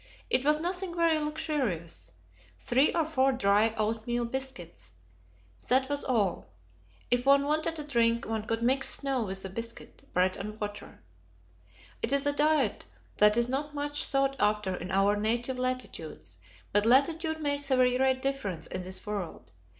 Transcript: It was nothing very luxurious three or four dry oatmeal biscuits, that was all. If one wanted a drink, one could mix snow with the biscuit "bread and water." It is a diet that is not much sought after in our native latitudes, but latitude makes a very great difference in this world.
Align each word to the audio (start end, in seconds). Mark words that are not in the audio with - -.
It 0.31 0.43
was 0.43 0.59
nothing 0.59 0.95
very 0.95 1.19
luxurious 1.19 2.13
three 2.57 2.91
or 2.91 3.05
four 3.05 3.31
dry 3.31 3.75
oatmeal 3.77 4.25
biscuits, 4.25 4.93
that 5.69 5.89
was 5.89 6.03
all. 6.03 6.47
If 7.11 7.23
one 7.27 7.45
wanted 7.45 7.77
a 7.77 7.83
drink, 7.83 8.25
one 8.25 8.47
could 8.47 8.63
mix 8.63 8.89
snow 8.89 9.21
with 9.21 9.43
the 9.43 9.49
biscuit 9.51 10.11
"bread 10.11 10.37
and 10.37 10.59
water." 10.59 11.03
It 12.01 12.11
is 12.11 12.25
a 12.25 12.33
diet 12.33 12.85
that 13.17 13.37
is 13.37 13.47
not 13.47 13.75
much 13.75 14.03
sought 14.03 14.35
after 14.39 14.73
in 14.75 14.89
our 14.89 15.15
native 15.15 15.59
latitudes, 15.59 16.39
but 16.73 16.87
latitude 16.87 17.39
makes 17.39 17.69
a 17.69 17.77
very 17.77 17.95
great 17.95 18.23
difference 18.23 18.65
in 18.65 18.81
this 18.81 19.05
world. 19.05 19.51